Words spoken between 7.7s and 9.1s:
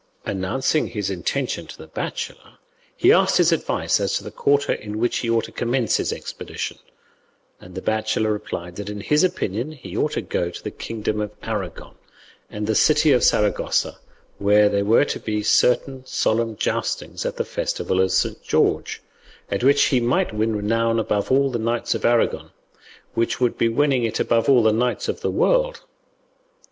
the bachelor replied that in